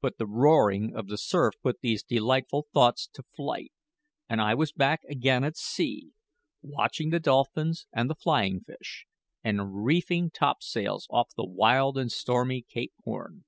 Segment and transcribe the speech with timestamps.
[0.00, 3.70] But the roaring of the surf put these delightful thoughts to flight,
[4.28, 6.10] and I was back again at sea,
[6.60, 9.06] watching the dolphins and the flying fish,
[9.44, 13.44] and reefing topsails off the wild and stormy Cape Horn.